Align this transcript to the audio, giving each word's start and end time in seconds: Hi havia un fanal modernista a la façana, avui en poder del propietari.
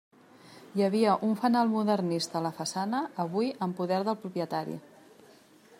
Hi 0.77 0.83
havia 0.85 1.13
un 1.27 1.35
fanal 1.41 1.69
modernista 1.73 2.39
a 2.39 2.41
la 2.47 2.53
façana, 2.61 3.01
avui 3.25 3.53
en 3.67 3.79
poder 3.81 4.01
del 4.09 4.21
propietari. 4.25 4.79